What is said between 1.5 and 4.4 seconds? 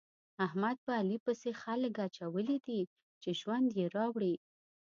خلګ اچولي دي چې ژوند يې راوړي.